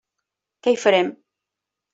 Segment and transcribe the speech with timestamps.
[0.67, 1.15] Que hi farem!